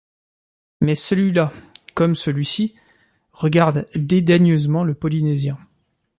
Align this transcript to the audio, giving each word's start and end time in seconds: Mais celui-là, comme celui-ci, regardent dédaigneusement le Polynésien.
Mais 0.81 0.95
celui-là, 0.95 1.53
comme 1.93 2.15
celui-ci, 2.15 2.73
regardent 3.33 3.87
dédaigneusement 3.93 4.83
le 4.83 4.95
Polynésien. 4.95 5.59